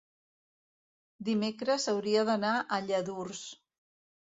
dimecres 1.27 1.87
hauria 1.93 2.25
d'anar 2.33 2.55
a 2.79 2.83
Lladurs. 2.89 3.47